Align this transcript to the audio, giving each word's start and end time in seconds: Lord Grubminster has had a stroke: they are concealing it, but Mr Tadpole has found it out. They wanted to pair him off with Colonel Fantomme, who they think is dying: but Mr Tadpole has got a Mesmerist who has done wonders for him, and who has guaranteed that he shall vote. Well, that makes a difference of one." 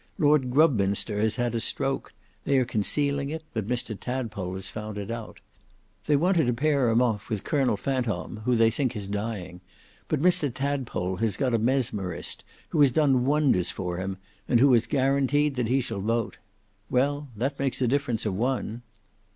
Lord 0.17 0.49
Grubminster 0.49 1.19
has 1.19 1.35
had 1.35 1.53
a 1.53 1.59
stroke: 1.59 2.11
they 2.43 2.57
are 2.57 2.65
concealing 2.65 3.29
it, 3.29 3.43
but 3.53 3.67
Mr 3.67 3.95
Tadpole 3.95 4.55
has 4.55 4.67
found 4.67 4.97
it 4.97 5.11
out. 5.11 5.41
They 6.07 6.15
wanted 6.15 6.47
to 6.47 6.53
pair 6.55 6.89
him 6.89 7.03
off 7.03 7.29
with 7.29 7.43
Colonel 7.43 7.77
Fantomme, 7.77 8.37
who 8.45 8.55
they 8.55 8.71
think 8.71 8.95
is 8.95 9.07
dying: 9.07 9.61
but 10.07 10.19
Mr 10.19 10.51
Tadpole 10.51 11.17
has 11.17 11.37
got 11.37 11.53
a 11.53 11.59
Mesmerist 11.59 12.43
who 12.69 12.81
has 12.81 12.89
done 12.89 13.25
wonders 13.27 13.69
for 13.69 13.97
him, 13.97 14.17
and 14.47 14.59
who 14.59 14.73
has 14.73 14.87
guaranteed 14.87 15.53
that 15.53 15.67
he 15.67 15.79
shall 15.81 16.01
vote. 16.01 16.39
Well, 16.89 17.27
that 17.37 17.59
makes 17.59 17.79
a 17.79 17.87
difference 17.87 18.25
of 18.25 18.33
one." 18.33 18.81